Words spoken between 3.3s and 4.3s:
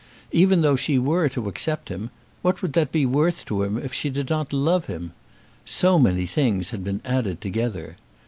to him if she